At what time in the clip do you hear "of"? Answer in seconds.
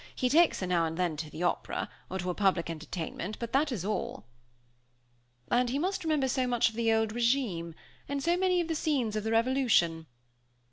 6.69-6.75, 8.61-8.67, 9.15-9.23